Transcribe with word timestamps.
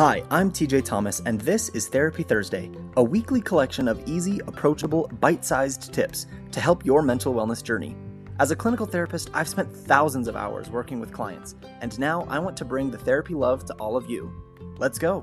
Hi, 0.00 0.24
I'm 0.30 0.50
TJ 0.50 0.86
Thomas, 0.86 1.20
and 1.26 1.38
this 1.42 1.68
is 1.68 1.86
Therapy 1.86 2.22
Thursday, 2.22 2.70
a 2.96 3.04
weekly 3.04 3.42
collection 3.42 3.86
of 3.86 4.02
easy, 4.08 4.40
approachable, 4.46 5.10
bite 5.20 5.44
sized 5.44 5.92
tips 5.92 6.26
to 6.52 6.58
help 6.58 6.86
your 6.86 7.02
mental 7.02 7.34
wellness 7.34 7.62
journey. 7.62 7.94
As 8.38 8.50
a 8.50 8.56
clinical 8.56 8.86
therapist, 8.86 9.28
I've 9.34 9.46
spent 9.46 9.70
thousands 9.70 10.26
of 10.26 10.36
hours 10.36 10.70
working 10.70 11.00
with 11.00 11.12
clients, 11.12 11.54
and 11.82 11.98
now 11.98 12.26
I 12.30 12.38
want 12.38 12.56
to 12.56 12.64
bring 12.64 12.90
the 12.90 12.96
therapy 12.96 13.34
love 13.34 13.66
to 13.66 13.74
all 13.74 13.94
of 13.94 14.08
you. 14.08 14.32
Let's 14.78 14.98
go. 14.98 15.22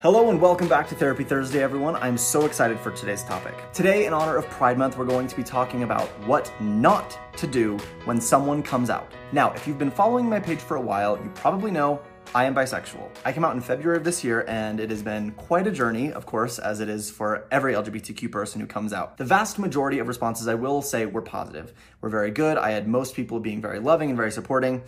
Hello 0.00 0.30
and 0.30 0.40
welcome 0.40 0.68
back 0.68 0.86
to 0.86 0.94
Therapy 0.94 1.24
Thursday, 1.24 1.60
everyone. 1.60 1.96
I'm 1.96 2.16
so 2.16 2.46
excited 2.46 2.78
for 2.78 2.92
today's 2.92 3.24
topic. 3.24 3.56
Today, 3.72 4.06
in 4.06 4.12
honor 4.12 4.36
of 4.36 4.48
Pride 4.48 4.78
Month, 4.78 4.96
we're 4.96 5.04
going 5.04 5.26
to 5.26 5.34
be 5.34 5.42
talking 5.42 5.82
about 5.82 6.06
what 6.24 6.52
not 6.60 7.18
to 7.36 7.48
do 7.48 7.76
when 8.04 8.20
someone 8.20 8.62
comes 8.62 8.90
out. 8.90 9.10
Now, 9.32 9.50
if 9.54 9.66
you've 9.66 9.76
been 9.76 9.90
following 9.90 10.28
my 10.28 10.38
page 10.38 10.60
for 10.60 10.76
a 10.76 10.80
while, 10.80 11.16
you 11.16 11.28
probably 11.34 11.72
know 11.72 12.00
I 12.32 12.44
am 12.44 12.54
bisexual. 12.54 13.10
I 13.24 13.32
came 13.32 13.44
out 13.44 13.56
in 13.56 13.60
February 13.60 13.96
of 13.96 14.04
this 14.04 14.22
year, 14.22 14.44
and 14.46 14.78
it 14.78 14.88
has 14.90 15.02
been 15.02 15.32
quite 15.32 15.66
a 15.66 15.72
journey, 15.72 16.12
of 16.12 16.26
course, 16.26 16.60
as 16.60 16.78
it 16.78 16.88
is 16.88 17.10
for 17.10 17.48
every 17.50 17.74
LGBTQ 17.74 18.30
person 18.30 18.60
who 18.60 18.68
comes 18.68 18.92
out. 18.92 19.16
The 19.16 19.24
vast 19.24 19.58
majority 19.58 19.98
of 19.98 20.06
responses, 20.06 20.46
I 20.46 20.54
will 20.54 20.80
say, 20.80 21.06
were 21.06 21.22
positive. 21.22 21.72
Were 22.02 22.08
very 22.08 22.30
good. 22.30 22.56
I 22.56 22.70
had 22.70 22.86
most 22.86 23.16
people 23.16 23.40
being 23.40 23.60
very 23.60 23.80
loving 23.80 24.10
and 24.10 24.16
very 24.16 24.30
supporting. 24.30 24.84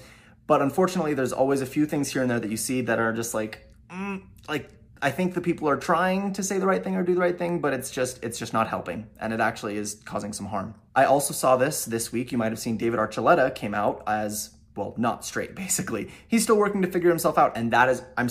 But 0.46 0.62
unfortunately, 0.62 1.14
there's 1.14 1.32
always 1.32 1.62
a 1.62 1.66
few 1.66 1.84
things 1.84 2.12
here 2.12 2.22
and 2.22 2.30
there 2.30 2.38
that 2.38 2.50
you 2.50 2.56
see 2.56 2.82
that 2.82 3.00
are 3.00 3.12
just 3.12 3.34
like, 3.34 3.68
mm, 3.90 4.22
like, 4.48 4.70
I 5.02 5.10
think 5.10 5.34
the 5.34 5.40
people 5.40 5.68
are 5.68 5.76
trying 5.76 6.32
to 6.34 6.42
say 6.42 6.58
the 6.58 6.66
right 6.66 6.84
thing 6.84 6.94
or 6.94 7.02
do 7.02 7.14
the 7.14 7.20
right 7.20 7.36
thing, 7.36 7.60
but 7.60 7.72
it's 7.72 7.90
just 7.90 8.22
it's 8.22 8.38
just 8.38 8.52
not 8.52 8.68
helping, 8.68 9.06
and 9.18 9.32
it 9.32 9.40
actually 9.40 9.76
is 9.76 10.00
causing 10.04 10.32
some 10.32 10.46
harm. 10.46 10.74
I 10.94 11.04
also 11.04 11.32
saw 11.32 11.56
this 11.56 11.84
this 11.86 12.12
week. 12.12 12.32
You 12.32 12.38
might 12.38 12.52
have 12.52 12.58
seen 12.58 12.76
David 12.76 12.98
Archuleta 12.98 13.54
came 13.54 13.74
out 13.74 14.02
as 14.06 14.50
well, 14.76 14.94
not 14.98 15.24
straight. 15.24 15.54
Basically, 15.66 16.10
he's 16.28 16.42
still 16.42 16.58
working 16.58 16.82
to 16.82 16.88
figure 16.88 17.08
himself 17.08 17.38
out, 17.38 17.56
and 17.56 17.72
that 17.72 17.88
is 17.88 18.02
I'm 18.18 18.28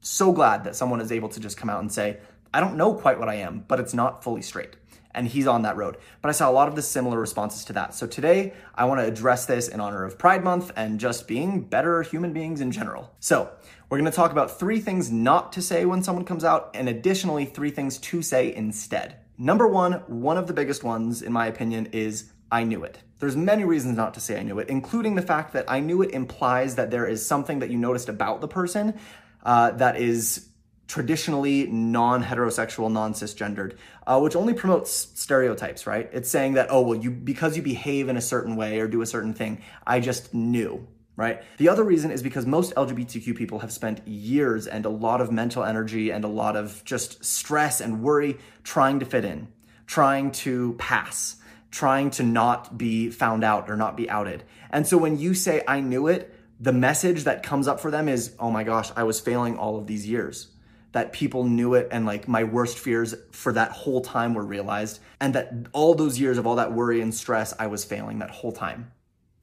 so 0.00 0.32
glad 0.32 0.64
that 0.64 0.74
someone 0.74 1.00
is 1.00 1.12
able 1.12 1.28
to 1.28 1.40
just 1.40 1.56
come 1.56 1.70
out 1.70 1.80
and 1.80 1.92
say, 1.92 2.18
I 2.52 2.60
don't 2.60 2.76
know 2.76 2.94
quite 2.94 3.18
what 3.18 3.28
I 3.28 3.36
am, 3.36 3.64
but 3.68 3.78
it's 3.78 3.94
not 3.94 4.24
fully 4.24 4.42
straight. 4.42 4.76
And 5.14 5.28
he's 5.28 5.46
on 5.46 5.62
that 5.62 5.76
road. 5.76 5.98
But 6.20 6.28
I 6.30 6.32
saw 6.32 6.50
a 6.50 6.52
lot 6.52 6.68
of 6.68 6.74
the 6.74 6.82
similar 6.82 7.18
responses 7.20 7.64
to 7.66 7.72
that. 7.74 7.94
So 7.94 8.06
today, 8.06 8.54
I 8.74 8.84
want 8.86 9.00
to 9.00 9.06
address 9.06 9.46
this 9.46 9.68
in 9.68 9.80
honor 9.80 10.04
of 10.04 10.18
Pride 10.18 10.42
Month 10.42 10.72
and 10.76 10.98
just 10.98 11.28
being 11.28 11.62
better 11.62 12.02
human 12.02 12.32
beings 12.32 12.60
in 12.60 12.72
general. 12.72 13.14
So, 13.20 13.50
we're 13.92 13.98
going 13.98 14.10
to 14.10 14.16
talk 14.16 14.32
about 14.32 14.58
three 14.58 14.80
things 14.80 15.10
not 15.12 15.52
to 15.52 15.60
say 15.60 15.84
when 15.84 16.02
someone 16.02 16.24
comes 16.24 16.44
out, 16.44 16.70
and 16.72 16.88
additionally, 16.88 17.44
three 17.44 17.70
things 17.70 17.98
to 17.98 18.22
say 18.22 18.54
instead. 18.54 19.16
Number 19.36 19.68
one, 19.68 19.92
one 20.06 20.38
of 20.38 20.46
the 20.46 20.54
biggest 20.54 20.82
ones, 20.82 21.20
in 21.20 21.30
my 21.30 21.46
opinion, 21.46 21.86
is 21.92 22.32
I 22.50 22.64
knew 22.64 22.84
it. 22.84 23.00
There's 23.18 23.36
many 23.36 23.64
reasons 23.64 23.96
not 23.96 24.14
to 24.14 24.20
say 24.20 24.38
I 24.38 24.42
knew 24.44 24.58
it, 24.58 24.70
including 24.70 25.14
the 25.14 25.22
fact 25.22 25.52
that 25.52 25.66
I 25.68 25.80
knew 25.80 26.00
it 26.00 26.12
implies 26.12 26.76
that 26.76 26.90
there 26.90 27.06
is 27.06 27.26
something 27.26 27.58
that 27.58 27.68
you 27.68 27.76
noticed 27.76 28.08
about 28.08 28.40
the 28.40 28.48
person 28.48 28.98
uh, 29.44 29.72
that 29.72 29.96
is 29.96 30.48
traditionally 30.92 31.66
non-heterosexual, 31.68 32.92
non-cisgendered, 32.92 33.78
uh, 34.06 34.20
which 34.20 34.36
only 34.36 34.52
promotes 34.52 34.90
stereotypes, 35.14 35.86
right? 35.86 36.10
It's 36.12 36.28
saying 36.28 36.52
that, 36.52 36.66
oh, 36.68 36.82
well, 36.82 36.98
you 36.98 37.10
because 37.10 37.56
you 37.56 37.62
behave 37.62 38.10
in 38.10 38.18
a 38.18 38.20
certain 38.20 38.56
way 38.56 38.78
or 38.78 38.86
do 38.86 39.00
a 39.00 39.06
certain 39.06 39.32
thing, 39.32 39.62
I 39.86 40.00
just 40.00 40.34
knew 40.34 40.86
right? 41.14 41.42
The 41.58 41.68
other 41.68 41.84
reason 41.84 42.10
is 42.10 42.22
because 42.22 42.46
most 42.46 42.74
LGBTQ 42.74 43.36
people 43.36 43.58
have 43.58 43.70
spent 43.70 44.06
years 44.08 44.66
and 44.66 44.86
a 44.86 44.88
lot 44.88 45.20
of 45.20 45.30
mental 45.30 45.62
energy 45.62 46.10
and 46.10 46.24
a 46.24 46.28
lot 46.28 46.56
of 46.56 46.82
just 46.86 47.22
stress 47.22 47.82
and 47.82 48.02
worry 48.02 48.38
trying 48.64 48.98
to 49.00 49.04
fit 49.04 49.26
in, 49.26 49.48
trying 49.86 50.30
to 50.32 50.72
pass, 50.78 51.36
trying 51.70 52.10
to 52.12 52.22
not 52.22 52.78
be 52.78 53.10
found 53.10 53.44
out 53.44 53.70
or 53.70 53.76
not 53.76 53.94
be 53.94 54.08
outed. 54.08 54.42
And 54.70 54.86
so 54.86 54.96
when 54.96 55.18
you 55.18 55.34
say, 55.34 55.62
I 55.68 55.80
knew 55.80 56.08
it, 56.08 56.34
the 56.58 56.72
message 56.72 57.24
that 57.24 57.42
comes 57.42 57.68
up 57.68 57.78
for 57.78 57.90
them 57.90 58.08
is, 58.08 58.34
oh 58.38 58.50
my 58.50 58.64
gosh, 58.64 58.90
I 58.96 59.02
was 59.02 59.20
failing 59.20 59.58
all 59.58 59.76
of 59.76 59.86
these 59.86 60.08
years. 60.08 60.48
That 60.92 61.12
people 61.12 61.44
knew 61.44 61.74
it 61.74 61.88
and 61.90 62.04
like 62.04 62.28
my 62.28 62.44
worst 62.44 62.78
fears 62.78 63.14
for 63.30 63.52
that 63.54 63.72
whole 63.72 64.02
time 64.02 64.34
were 64.34 64.44
realized, 64.44 65.00
and 65.20 65.34
that 65.34 65.52
all 65.72 65.94
those 65.94 66.20
years 66.20 66.38
of 66.38 66.46
all 66.46 66.56
that 66.56 66.72
worry 66.72 67.00
and 67.00 67.14
stress, 67.14 67.54
I 67.58 67.66
was 67.66 67.84
failing 67.84 68.18
that 68.18 68.30
whole 68.30 68.52
time. 68.52 68.92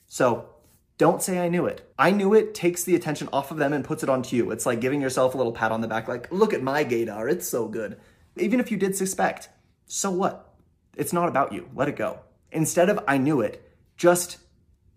So 0.05 0.49
don't 0.99 1.23
say 1.23 1.39
I 1.39 1.49
knew 1.49 1.65
it. 1.65 1.91
I 1.97 2.11
knew 2.11 2.33
it 2.33 2.53
takes 2.53 2.83
the 2.83 2.95
attention 2.95 3.29
off 3.33 3.51
of 3.51 3.57
them 3.57 3.73
and 3.73 3.85
puts 3.85 4.03
it 4.03 4.09
onto 4.09 4.35
you. 4.35 4.51
It's 4.51 4.65
like 4.65 4.81
giving 4.81 5.01
yourself 5.01 5.33
a 5.33 5.37
little 5.37 5.53
pat 5.53 5.71
on 5.71 5.81
the 5.81 5.87
back, 5.87 6.07
like, 6.07 6.31
look 6.31 6.53
at 6.53 6.61
my 6.61 6.83
gaydar, 6.83 7.31
it's 7.31 7.47
so 7.47 7.67
good. 7.67 7.99
Even 8.35 8.59
if 8.59 8.69
you 8.69 8.77
did 8.77 8.95
suspect, 8.95 9.49
so 9.87 10.11
what? 10.11 10.53
It's 10.97 11.13
not 11.13 11.29
about 11.29 11.53
you. 11.53 11.69
Let 11.73 11.87
it 11.87 11.95
go. 11.95 12.19
Instead 12.51 12.89
of 12.89 12.99
I 13.07 13.17
knew 13.17 13.41
it, 13.41 13.65
just 13.97 14.37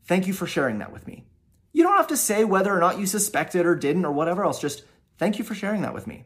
thank 0.05 0.27
you 0.27 0.33
for 0.33 0.47
sharing 0.47 0.81
that 0.81 0.93
with 0.93 1.07
me. 1.07 1.25
You 1.73 1.85
don't 1.85 1.97
have 1.97 2.09
to 2.09 2.17
say 2.17 2.45
whether 2.45 2.77
or 2.77 2.81
not 2.81 2.99
you 2.99 3.07
suspected 3.07 3.65
or 3.65 3.75
didn't 3.75 4.05
or 4.05 4.13
whatever 4.13 4.45
else. 4.45 4.61
Just 4.61 4.83
thank 5.19 5.39
you 5.39 5.45
for 5.45 5.55
sharing 5.55 5.83
that 5.83 5.95
with 5.95 6.07
me. 6.07 6.25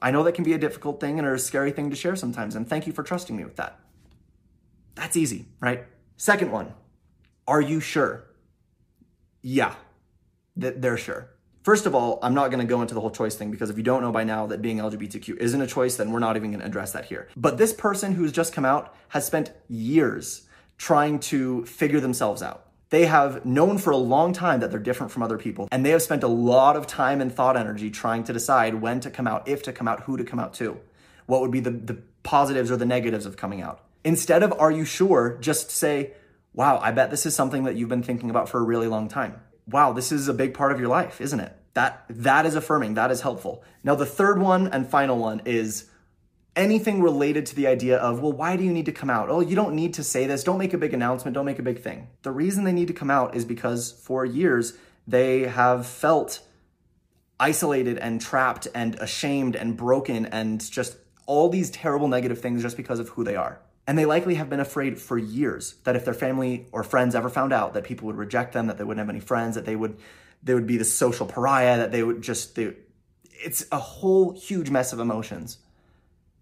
I 0.00 0.10
know 0.10 0.22
that 0.22 0.32
can 0.32 0.44
be 0.44 0.52
a 0.52 0.58
difficult 0.58 1.00
thing 1.00 1.18
and 1.18 1.26
a 1.26 1.38
scary 1.38 1.72
thing 1.72 1.90
to 1.90 1.96
share 1.96 2.16
sometimes, 2.16 2.54
and 2.54 2.68
thank 2.68 2.86
you 2.86 2.92
for 2.92 3.02
trusting 3.02 3.36
me 3.36 3.44
with 3.44 3.56
that. 3.56 3.80
That's 4.94 5.16
easy, 5.16 5.46
right? 5.60 5.84
Second 6.16 6.50
one, 6.50 6.74
are 7.46 7.60
you 7.60 7.80
sure? 7.80 8.30
Yeah, 9.42 9.74
they're 10.56 10.96
sure. 10.96 11.30
First 11.62 11.84
of 11.84 11.94
all, 11.94 12.20
I'm 12.22 12.34
not 12.34 12.52
going 12.52 12.60
to 12.60 12.66
go 12.66 12.80
into 12.80 12.94
the 12.94 13.00
whole 13.00 13.10
choice 13.10 13.34
thing 13.34 13.50
because 13.50 13.70
if 13.70 13.76
you 13.76 13.82
don't 13.82 14.00
know 14.00 14.12
by 14.12 14.22
now 14.22 14.46
that 14.46 14.62
being 14.62 14.78
LGBTQ 14.78 15.36
isn't 15.38 15.60
a 15.60 15.66
choice, 15.66 15.96
then 15.96 16.12
we're 16.12 16.20
not 16.20 16.36
even 16.36 16.50
going 16.50 16.60
to 16.60 16.66
address 16.66 16.92
that 16.92 17.06
here. 17.06 17.28
But 17.36 17.58
this 17.58 17.72
person 17.72 18.12
who's 18.12 18.30
just 18.30 18.52
come 18.52 18.64
out 18.64 18.94
has 19.08 19.26
spent 19.26 19.50
years 19.68 20.46
trying 20.78 21.18
to 21.18 21.64
figure 21.66 21.98
themselves 21.98 22.40
out. 22.42 22.65
They 22.90 23.06
have 23.06 23.44
known 23.44 23.78
for 23.78 23.90
a 23.90 23.96
long 23.96 24.32
time 24.32 24.60
that 24.60 24.70
they're 24.70 24.78
different 24.78 25.12
from 25.12 25.22
other 25.22 25.38
people, 25.38 25.68
and 25.72 25.84
they 25.84 25.90
have 25.90 26.02
spent 26.02 26.22
a 26.22 26.28
lot 26.28 26.76
of 26.76 26.86
time 26.86 27.20
and 27.20 27.34
thought 27.34 27.56
energy 27.56 27.90
trying 27.90 28.22
to 28.24 28.32
decide 28.32 28.76
when 28.76 29.00
to 29.00 29.10
come 29.10 29.26
out, 29.26 29.48
if 29.48 29.62
to 29.64 29.72
come 29.72 29.88
out, 29.88 30.04
who 30.04 30.16
to 30.16 30.24
come 30.24 30.38
out 30.38 30.54
to. 30.54 30.80
What 31.26 31.40
would 31.40 31.50
be 31.50 31.60
the, 31.60 31.70
the 31.70 31.98
positives 32.22 32.70
or 32.70 32.76
the 32.76 32.86
negatives 32.86 33.26
of 33.26 33.36
coming 33.36 33.60
out? 33.60 33.80
Instead 34.04 34.44
of 34.44 34.52
are 34.60 34.70
you 34.70 34.84
sure, 34.84 35.36
just 35.40 35.70
say, 35.70 36.12
wow, 36.54 36.78
I 36.80 36.92
bet 36.92 37.10
this 37.10 37.26
is 37.26 37.34
something 37.34 37.64
that 37.64 37.74
you've 37.74 37.88
been 37.88 38.04
thinking 38.04 38.30
about 38.30 38.48
for 38.48 38.58
a 38.58 38.62
really 38.62 38.86
long 38.86 39.08
time. 39.08 39.40
Wow, 39.68 39.92
this 39.92 40.12
is 40.12 40.28
a 40.28 40.34
big 40.34 40.54
part 40.54 40.70
of 40.70 40.78
your 40.78 40.88
life, 40.88 41.20
isn't 41.20 41.40
it? 41.40 41.52
That 41.74 42.04
that 42.08 42.46
is 42.46 42.54
affirming, 42.54 42.94
that 42.94 43.10
is 43.10 43.20
helpful. 43.20 43.64
Now 43.82 43.96
the 43.96 44.06
third 44.06 44.40
one 44.40 44.68
and 44.68 44.88
final 44.88 45.18
one 45.18 45.42
is 45.44 45.90
anything 46.56 47.02
related 47.02 47.46
to 47.46 47.54
the 47.54 47.66
idea 47.66 47.98
of, 47.98 48.20
well, 48.20 48.32
why 48.32 48.56
do 48.56 48.64
you 48.64 48.72
need 48.72 48.86
to 48.86 48.92
come 48.92 49.10
out? 49.10 49.28
Oh, 49.28 49.40
you 49.40 49.54
don't 49.54 49.74
need 49.74 49.94
to 49.94 50.02
say 50.02 50.26
this. 50.26 50.42
Don't 50.42 50.58
make 50.58 50.72
a 50.72 50.78
big 50.78 50.94
announcement. 50.94 51.34
Don't 51.34 51.44
make 51.44 51.58
a 51.58 51.62
big 51.62 51.80
thing. 51.80 52.08
The 52.22 52.32
reason 52.32 52.64
they 52.64 52.72
need 52.72 52.88
to 52.88 52.94
come 52.94 53.10
out 53.10 53.36
is 53.36 53.44
because 53.44 53.92
for 53.92 54.24
years 54.24 54.76
they 55.06 55.42
have 55.42 55.86
felt 55.86 56.40
isolated 57.38 57.98
and 57.98 58.20
trapped 58.20 58.66
and 58.74 58.94
ashamed 58.96 59.54
and 59.54 59.76
broken 59.76 60.26
and 60.26 60.68
just 60.70 60.96
all 61.26 61.48
these 61.48 61.70
terrible 61.70 62.08
negative 62.08 62.40
things 62.40 62.62
just 62.62 62.76
because 62.76 62.98
of 62.98 63.10
who 63.10 63.22
they 63.22 63.36
are. 63.36 63.60
And 63.86 63.96
they 63.96 64.06
likely 64.06 64.34
have 64.36 64.48
been 64.48 64.58
afraid 64.58 64.98
for 64.98 65.18
years 65.18 65.74
that 65.84 65.94
if 65.94 66.04
their 66.04 66.14
family 66.14 66.66
or 66.72 66.82
friends 66.82 67.14
ever 67.14 67.28
found 67.28 67.52
out 67.52 67.74
that 67.74 67.84
people 67.84 68.06
would 68.06 68.16
reject 68.16 68.52
them, 68.52 68.66
that 68.66 68.78
they 68.78 68.84
wouldn't 68.84 69.06
have 69.06 69.14
any 69.14 69.20
friends, 69.20 69.54
that 69.54 69.66
they 69.66 69.76
would 69.76 69.98
they 70.42 70.54
would 70.54 70.66
be 70.66 70.76
the 70.76 70.84
social 70.84 71.26
pariah, 71.26 71.76
that 71.78 71.92
they 71.92 72.02
would 72.02 72.22
just 72.22 72.54
they, 72.54 72.74
it's 73.24 73.66
a 73.70 73.78
whole 73.78 74.32
huge 74.32 74.70
mess 74.70 74.92
of 74.92 74.98
emotions. 74.98 75.58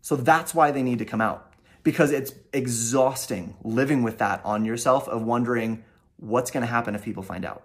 So 0.05 0.17
that's 0.17 0.55
why 0.55 0.71
they 0.71 0.83
need 0.83 0.99
to 0.99 1.07
come 1.07 1.23
out 1.23 1.51
because 1.83 2.11
it's 2.11 2.35
exhausting 2.53 3.57
living 3.65 4.03
with 4.03 4.19
that 4.19 4.45
on 4.45 4.67
yourself 4.67 5.09
of 5.09 5.23
wondering 5.23 5.83
what's 6.19 6.51
going 6.51 6.61
to 6.61 6.67
happen 6.67 6.95
if 6.95 7.03
people 7.03 7.23
find 7.23 7.43
out. 7.43 7.63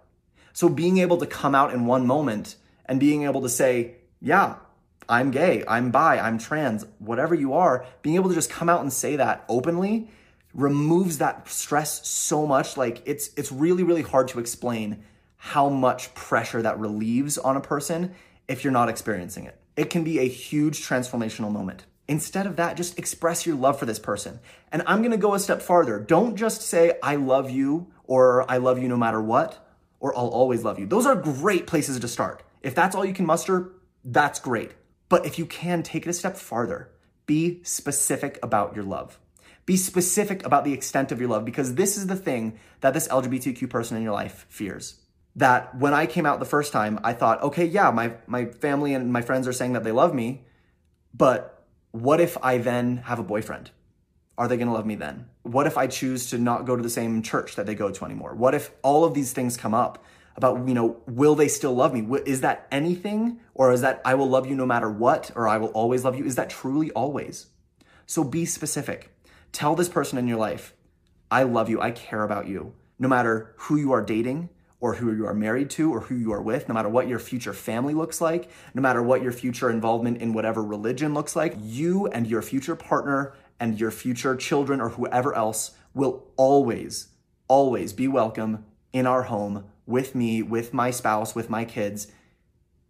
So 0.53 0.69
being 0.69 0.99
able 0.99 1.17
to 1.17 1.25
come 1.25 1.53
out 1.53 1.73
in 1.73 1.85
one 1.85 2.07
moment 2.07 2.55
and 2.85 2.97
being 2.97 3.23
able 3.23 3.41
to 3.41 3.49
say, 3.49 3.95
yeah, 4.21 4.55
I'm 5.09 5.31
gay, 5.31 5.65
I'm 5.67 5.91
bi, 5.91 6.17
I'm 6.17 6.37
trans, 6.37 6.85
whatever 6.99 7.35
you 7.35 7.55
are, 7.55 7.85
being 8.03 8.15
able 8.15 8.29
to 8.29 8.35
just 8.35 8.49
come 8.49 8.69
out 8.69 8.79
and 8.79 8.93
say 8.93 9.17
that 9.17 9.43
openly 9.49 10.09
removes 10.53 11.17
that 11.17 11.49
stress 11.49 12.07
so 12.07 12.47
much. 12.47 12.77
Like 12.77 13.03
it's 13.05 13.31
it's 13.35 13.51
really 13.51 13.83
really 13.83 14.01
hard 14.01 14.29
to 14.29 14.39
explain 14.39 15.03
how 15.35 15.67
much 15.67 16.13
pressure 16.13 16.61
that 16.61 16.79
relieves 16.79 17.37
on 17.37 17.57
a 17.57 17.61
person 17.61 18.15
if 18.47 18.63
you're 18.63 18.71
not 18.71 18.87
experiencing 18.87 19.43
it. 19.43 19.59
It 19.75 19.89
can 19.89 20.05
be 20.05 20.19
a 20.19 20.27
huge 20.27 20.87
transformational 20.87 21.51
moment. 21.51 21.83
Instead 22.09 22.47
of 22.47 22.55
that, 22.55 22.75
just 22.75 22.97
express 22.97 23.45
your 23.45 23.55
love 23.55 23.77
for 23.77 23.85
this 23.85 23.99
person. 23.99 24.39
And 24.71 24.81
I'm 24.87 25.03
gonna 25.03 25.15
go 25.15 25.35
a 25.35 25.39
step 25.39 25.61
farther. 25.61 25.99
Don't 25.99 26.35
just 26.35 26.63
say, 26.63 26.97
I 27.03 27.15
love 27.15 27.51
you, 27.51 27.93
or 28.03 28.49
I 28.49 28.57
love 28.57 28.79
you 28.79 28.87
no 28.87 28.97
matter 28.97 29.21
what, 29.21 29.63
or 29.99 30.17
I'll 30.17 30.27
always 30.27 30.63
love 30.63 30.79
you. 30.79 30.87
Those 30.87 31.05
are 31.05 31.15
great 31.15 31.67
places 31.67 31.99
to 31.99 32.07
start. 32.07 32.41
If 32.63 32.73
that's 32.73 32.95
all 32.95 33.05
you 33.05 33.13
can 33.13 33.27
muster, 33.27 33.73
that's 34.03 34.39
great. 34.39 34.71
But 35.07 35.27
if 35.27 35.37
you 35.37 35.45
can, 35.45 35.83
take 35.83 36.07
it 36.07 36.09
a 36.09 36.13
step 36.13 36.35
farther. 36.35 36.89
Be 37.27 37.61
specific 37.63 38.39
about 38.41 38.75
your 38.75 38.85
love. 38.85 39.19
Be 39.67 39.77
specific 39.77 40.43
about 40.43 40.63
the 40.63 40.73
extent 40.73 41.11
of 41.11 41.19
your 41.19 41.29
love 41.29 41.45
because 41.45 41.75
this 41.75 41.95
is 41.95 42.07
the 42.07 42.15
thing 42.15 42.57
that 42.81 42.95
this 42.95 43.07
LGBTQ 43.07 43.69
person 43.69 43.97
in 43.97 44.01
your 44.01 44.13
life 44.13 44.47
fears. 44.49 44.99
That 45.35 45.77
when 45.77 45.93
I 45.93 46.07
came 46.07 46.25
out 46.25 46.39
the 46.39 46.45
first 46.45 46.73
time, 46.73 46.99
I 47.03 47.13
thought, 47.13 47.43
okay, 47.43 47.65
yeah, 47.65 47.91
my, 47.91 48.13
my 48.25 48.45
family 48.45 48.95
and 48.95 49.13
my 49.13 49.21
friends 49.21 49.47
are 49.47 49.53
saying 49.53 49.73
that 49.73 49.83
they 49.83 49.91
love 49.91 50.15
me, 50.15 50.47
but 51.13 51.58
what 51.91 52.21
if 52.21 52.37
I 52.43 52.57
then 52.57 52.97
have 52.97 53.19
a 53.19 53.23
boyfriend? 53.23 53.71
Are 54.37 54.47
they 54.47 54.57
gonna 54.57 54.73
love 54.73 54.85
me 54.85 54.95
then? 54.95 55.25
What 55.43 55.67
if 55.67 55.77
I 55.77 55.87
choose 55.87 56.29
to 56.29 56.37
not 56.37 56.65
go 56.65 56.75
to 56.75 56.83
the 56.83 56.89
same 56.89 57.21
church 57.21 57.55
that 57.55 57.65
they 57.65 57.75
go 57.75 57.91
to 57.91 58.05
anymore? 58.05 58.35
What 58.35 58.53
if 58.53 58.71
all 58.83 59.03
of 59.03 59.13
these 59.13 59.33
things 59.33 59.57
come 59.57 59.73
up 59.73 60.03
about, 60.35 60.67
you 60.67 60.73
know, 60.73 60.97
will 61.07 61.35
they 61.35 61.47
still 61.47 61.73
love 61.73 61.93
me? 61.93 62.07
Is 62.25 62.41
that 62.41 62.67
anything? 62.71 63.39
Or 63.53 63.73
is 63.73 63.81
that 63.81 64.01
I 64.05 64.13
will 64.13 64.29
love 64.29 64.47
you 64.47 64.55
no 64.55 64.65
matter 64.65 64.89
what? 64.89 65.31
Or 65.35 65.47
I 65.47 65.57
will 65.57 65.69
always 65.69 66.05
love 66.05 66.17
you? 66.17 66.23
Is 66.25 66.35
that 66.35 66.49
truly 66.49 66.91
always? 66.91 67.47
So 68.05 68.23
be 68.23 68.45
specific. 68.45 69.13
Tell 69.51 69.75
this 69.75 69.89
person 69.89 70.17
in 70.17 70.27
your 70.27 70.37
life, 70.37 70.73
I 71.31 71.43
love 71.43 71.69
you. 71.69 71.81
I 71.81 71.91
care 71.91 72.23
about 72.23 72.47
you. 72.47 72.73
No 72.97 73.07
matter 73.07 73.53
who 73.57 73.75
you 73.75 73.91
are 73.91 74.01
dating, 74.01 74.49
or 74.81 74.95
who 74.95 75.13
you 75.13 75.25
are 75.25 75.33
married 75.33 75.69
to 75.69 75.93
or 75.93 76.01
who 76.01 76.15
you 76.15 76.31
are 76.31 76.41
with, 76.41 76.67
no 76.69 76.73
matter 76.73 76.89
what 76.89 77.07
your 77.07 77.19
future 77.19 77.53
family 77.53 77.93
looks 77.93 78.21
like, 78.21 78.49
no 78.73 78.81
matter 78.81 79.03
what 79.03 79.21
your 79.21 79.31
future 79.31 79.69
involvement 79.69 80.21
in 80.21 80.33
whatever 80.33 80.63
religion 80.63 81.13
looks 81.13 81.35
like, 81.35 81.53
you 81.59 82.07
and 82.07 82.27
your 82.27 82.41
future 82.41 82.75
partner 82.75 83.33
and 83.59 83.79
your 83.79 83.91
future 83.91 84.35
children 84.35 84.79
or 84.79 84.89
whoever 84.89 85.35
else 85.35 85.71
will 85.93 86.25
always, 86.37 87.09
always 87.47 87.91
be 87.91 88.07
welcome 88.07 88.63
in 88.93 89.05
our 89.05 89.23
home 89.23 89.65
with 89.85 90.15
me, 90.15 90.41
with 90.41 90.73
my 90.73 90.91
spouse, 90.91 91.35
with 91.35 91.49
my 91.49 91.65
kids, 91.65 92.07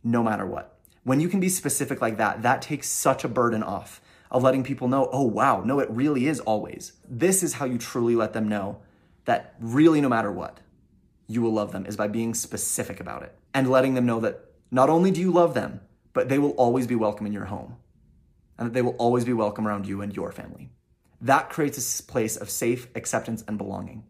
no 0.03 0.21
matter 0.21 0.45
what. 0.45 0.77
When 1.03 1.19
you 1.19 1.30
can 1.30 1.39
be 1.39 1.50
specific 1.50 2.01
like 2.01 2.18
that, 2.18 2.44
that 2.44 2.62
takes 2.62 2.88
such 2.88 3.24
a 3.24 3.30
burden 3.30 3.63
off 3.63 4.01
of 4.30 4.44
letting 4.44 4.63
people 4.63 4.88
know, 4.88 5.09
oh, 5.12 5.24
wow, 5.24 5.62
no, 5.62 5.80
it 5.80 5.89
really 5.89 6.27
is 6.27 6.39
always. 6.42 6.94
This 7.09 7.42
is 7.42 7.53
how 7.53 7.65
you 7.65 7.77
truly 7.77 8.15
let 8.15 8.33
them 8.33 8.47
know 8.47 8.80
that 9.25 9.56
really, 9.59 10.01
no 10.01 10.09
matter 10.09 10.31
what, 10.31 10.59
you 11.29 11.41
will 11.41 11.53
love 11.53 11.71
them 11.71 11.85
is 11.85 11.95
by 11.95 12.07
being 12.07 12.33
specific 12.33 12.99
about 12.99 13.23
it 13.23 13.33
and 13.53 13.69
letting 13.69 13.93
them 13.93 14.05
know 14.05 14.19
that 14.19 14.45
not 14.71 14.89
only 14.89 15.11
do 15.11 15.21
you 15.21 15.31
love 15.31 15.53
them, 15.53 15.79
but 16.11 16.27
they 16.27 16.39
will 16.39 16.51
always 16.51 16.87
be 16.87 16.95
welcome 16.95 17.25
in 17.27 17.31
your 17.31 17.45
home 17.45 17.77
and 18.57 18.67
that 18.67 18.73
they 18.73 18.81
will 18.81 18.95
always 18.97 19.23
be 19.23 19.31
welcome 19.31 19.67
around 19.67 19.87
you 19.87 20.01
and 20.01 20.13
your 20.15 20.31
family. 20.31 20.71
That 21.21 21.49
creates 21.49 21.77
a 21.99 22.03
place 22.03 22.35
of 22.35 22.49
safe 22.49 22.87
acceptance 22.95 23.43
and 23.47 23.57
belonging. 23.57 24.03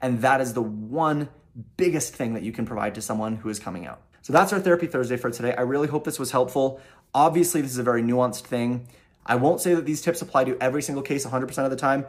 And 0.00 0.22
that 0.22 0.40
is 0.40 0.54
the 0.54 0.62
one 0.62 1.28
biggest 1.76 2.14
thing 2.14 2.34
that 2.34 2.42
you 2.44 2.52
can 2.52 2.64
provide 2.64 2.94
to 2.94 3.02
someone 3.02 3.36
who 3.36 3.48
is 3.48 3.58
coming 3.58 3.86
out. 3.86 4.00
So 4.22 4.32
that's 4.32 4.52
our 4.52 4.60
Therapy 4.60 4.86
Thursday 4.86 5.16
for 5.16 5.30
today. 5.30 5.54
I 5.54 5.62
really 5.62 5.88
hope 5.88 6.04
this 6.04 6.18
was 6.18 6.30
helpful. 6.30 6.80
Obviously, 7.12 7.60
this 7.62 7.72
is 7.72 7.78
a 7.78 7.82
very 7.82 8.02
nuanced 8.02 8.42
thing. 8.42 8.86
I 9.26 9.34
won't 9.34 9.60
say 9.60 9.74
that 9.74 9.86
these 9.86 10.02
tips 10.02 10.22
apply 10.22 10.44
to 10.44 10.56
every 10.62 10.82
single 10.82 11.02
case 11.02 11.26
100% 11.26 11.64
of 11.64 11.70
the 11.70 11.76
time, 11.76 12.06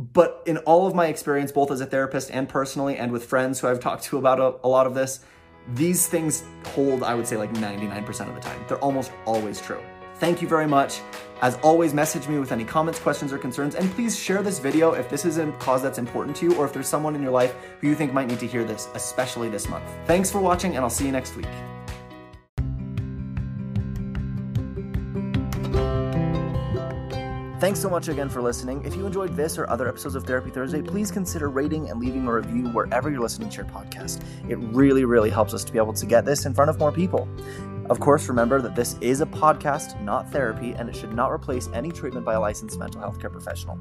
but 0.00 0.42
in 0.46 0.56
all 0.58 0.86
of 0.86 0.94
my 0.94 1.08
experience, 1.08 1.52
both 1.52 1.70
as 1.70 1.82
a 1.82 1.86
therapist 1.86 2.30
and 2.30 2.48
personally, 2.48 2.96
and 2.96 3.12
with 3.12 3.26
friends 3.26 3.60
who 3.60 3.68
I've 3.68 3.80
talked 3.80 4.04
to 4.04 4.16
about 4.16 4.40
a, 4.40 4.66
a 4.66 4.68
lot 4.68 4.86
of 4.86 4.94
this, 4.94 5.20
these 5.74 6.06
things 6.06 6.42
hold, 6.68 7.02
I 7.02 7.14
would 7.14 7.26
say, 7.26 7.36
like 7.36 7.52
99% 7.52 8.28
of 8.28 8.34
the 8.34 8.40
time. 8.40 8.64
They're 8.66 8.78
almost 8.78 9.12
always 9.26 9.60
true. 9.60 9.82
Thank 10.14 10.40
you 10.40 10.48
very 10.48 10.66
much. 10.66 11.00
As 11.42 11.56
always, 11.56 11.92
message 11.92 12.28
me 12.28 12.38
with 12.38 12.50
any 12.50 12.64
comments, 12.64 12.98
questions, 12.98 13.32
or 13.32 13.38
concerns, 13.38 13.74
and 13.74 13.90
please 13.92 14.18
share 14.18 14.42
this 14.42 14.58
video 14.58 14.92
if 14.92 15.08
this 15.08 15.24
is 15.24 15.36
a 15.38 15.50
cause 15.52 15.82
that's 15.82 15.98
important 15.98 16.36
to 16.38 16.46
you 16.46 16.56
or 16.56 16.64
if 16.64 16.72
there's 16.72 16.88
someone 16.88 17.14
in 17.14 17.22
your 17.22 17.32
life 17.32 17.54
who 17.80 17.88
you 17.88 17.94
think 17.94 18.12
might 18.12 18.28
need 18.28 18.40
to 18.40 18.46
hear 18.46 18.64
this, 18.64 18.88
especially 18.94 19.50
this 19.50 19.68
month. 19.68 19.84
Thanks 20.06 20.30
for 20.30 20.40
watching, 20.40 20.76
and 20.76 20.84
I'll 20.84 20.90
see 20.90 21.06
you 21.06 21.12
next 21.12 21.36
week. 21.36 21.79
Thanks 27.60 27.78
so 27.78 27.90
much 27.90 28.08
again 28.08 28.30
for 28.30 28.40
listening. 28.40 28.82
If 28.86 28.96
you 28.96 29.04
enjoyed 29.04 29.36
this 29.36 29.58
or 29.58 29.68
other 29.68 29.86
episodes 29.86 30.14
of 30.14 30.24
Therapy 30.24 30.48
Thursday, 30.48 30.80
please 30.80 31.10
consider 31.10 31.50
rating 31.50 31.90
and 31.90 32.00
leaving 32.00 32.26
a 32.26 32.32
review 32.32 32.68
wherever 32.70 33.10
you're 33.10 33.20
listening 33.20 33.50
to 33.50 33.56
your 33.58 33.66
podcast. 33.66 34.24
It 34.48 34.56
really, 34.56 35.04
really 35.04 35.28
helps 35.28 35.52
us 35.52 35.62
to 35.64 35.72
be 35.72 35.76
able 35.76 35.92
to 35.92 36.06
get 36.06 36.24
this 36.24 36.46
in 36.46 36.54
front 36.54 36.70
of 36.70 36.78
more 36.78 36.90
people. 36.90 37.28
Of 37.90 38.00
course, 38.00 38.28
remember 38.28 38.62
that 38.62 38.74
this 38.74 38.96
is 39.02 39.20
a 39.20 39.26
podcast, 39.26 40.00
not 40.00 40.32
therapy, 40.32 40.72
and 40.72 40.88
it 40.88 40.96
should 40.96 41.12
not 41.12 41.30
replace 41.30 41.68
any 41.74 41.90
treatment 41.90 42.24
by 42.24 42.32
a 42.32 42.40
licensed 42.40 42.78
mental 42.78 43.02
health 43.02 43.20
care 43.20 43.28
professional. 43.28 43.78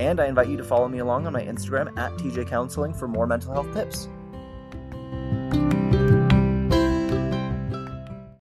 And 0.00 0.18
I 0.18 0.26
invite 0.26 0.48
you 0.48 0.56
to 0.56 0.64
follow 0.64 0.88
me 0.88 0.98
along 0.98 1.28
on 1.28 1.32
my 1.32 1.42
Instagram 1.42 1.96
at 1.96 2.12
TJ 2.14 2.48
Counseling 2.48 2.92
for 2.92 3.06
more 3.06 3.28
mental 3.28 3.52
health 3.52 3.72
tips. 3.72 4.08